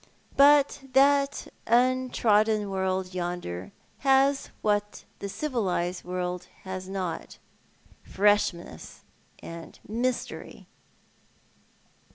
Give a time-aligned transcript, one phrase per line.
[0.35, 7.37] But that untrodden world yonder has what the civilised world has not—
[8.15, 9.03] freshness
[9.43, 10.65] and mystery."